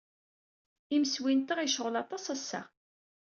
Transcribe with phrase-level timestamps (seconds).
[0.95, 2.61] Imsewwi-nteɣ yecɣel aṭas ass-a.